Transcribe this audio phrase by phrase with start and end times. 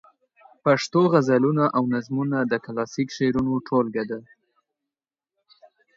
[0.63, 4.19] پښتو غزلونه او نظمونه د کلاسیک شعرونو ټولګه ده.